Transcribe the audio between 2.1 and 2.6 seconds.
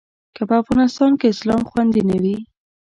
وي.